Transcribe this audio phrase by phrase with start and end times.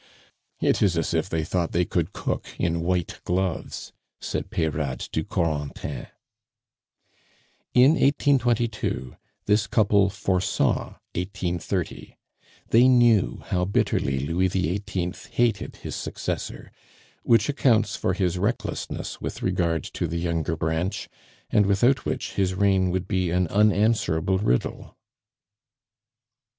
[0.59, 5.23] "It is as if they thought they could cook in white gloves," said Peyrade to
[5.23, 6.07] Corentin.
[7.75, 12.17] In 1822 this couple foresaw 1830.
[12.71, 15.13] They knew how bitterly Louis XVIII.
[15.33, 16.71] hated his successor,
[17.21, 21.09] which accounts for his recklessness with regard to the younger branch,
[21.51, 24.97] and without which his reign would be an unanswerable riddle.